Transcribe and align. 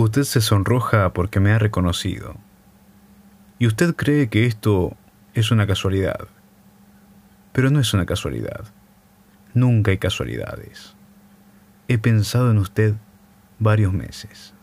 Usted 0.00 0.22
se 0.22 0.40
sonroja 0.40 1.12
porque 1.12 1.40
me 1.40 1.50
ha 1.50 1.58
reconocido. 1.58 2.36
Y 3.58 3.66
usted 3.66 3.96
cree 3.96 4.28
que 4.28 4.46
esto 4.46 4.96
es 5.34 5.50
una 5.50 5.66
casualidad. 5.66 6.28
Pero 7.52 7.70
no 7.70 7.80
es 7.80 7.92
una 7.92 8.06
casualidad. 8.06 8.64
Nunca 9.54 9.90
hay 9.90 9.98
casualidades. 9.98 10.94
He 11.88 11.98
pensado 11.98 12.52
en 12.52 12.58
usted 12.58 12.94
varios 13.58 13.92
meses. 13.92 14.54